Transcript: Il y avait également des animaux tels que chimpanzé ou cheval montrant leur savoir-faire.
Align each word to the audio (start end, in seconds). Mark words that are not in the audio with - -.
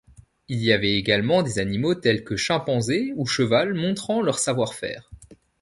Il 0.47 0.57
y 0.63 0.73
avait 0.73 0.95
également 0.95 1.43
des 1.43 1.59
animaux 1.59 1.93
tels 1.93 2.23
que 2.23 2.35
chimpanzé 2.35 3.13
ou 3.17 3.27
cheval 3.27 3.75
montrant 3.75 4.23
leur 4.23 4.39
savoir-faire. 4.39 5.11